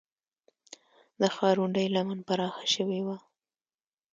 [1.21, 3.17] د ښارونډۍ لمن پراخه شوې وه